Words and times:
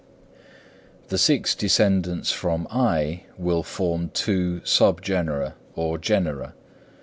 The 1.09 1.19
six 1.19 1.53
descendants 1.53 2.31
from 2.31 2.67
(I) 2.71 3.25
will 3.37 3.61
form 3.61 4.09
two 4.09 4.65
sub 4.65 5.03
genera 5.03 5.53
or 5.75 5.99
genera. 5.99 6.55